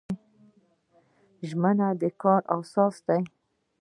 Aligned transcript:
ژمنه 1.49 1.87
د 2.01 2.03
کار 2.21 2.41
اساس 2.55 2.95
دی 3.07 3.19